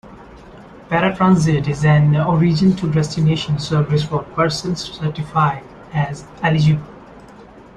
[0.89, 6.81] Paratransit is an Origin to Destination service for persons certified as eligible.